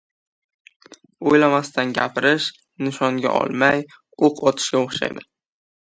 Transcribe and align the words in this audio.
•O‘ylamasdan 1.31 1.93
gapirish, 1.97 2.49
nishonga 2.87 3.37
olmay 3.43 3.85
o‘q 4.29 4.45
otishga 4.53 4.83
o‘xshaydi. 4.85 5.29